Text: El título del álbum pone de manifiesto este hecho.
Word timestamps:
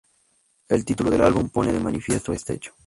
El 0.67 0.83
título 0.83 1.11
del 1.11 1.21
álbum 1.21 1.49
pone 1.49 1.71
de 1.71 1.79
manifiesto 1.79 2.33
este 2.33 2.53
hecho. 2.53 2.73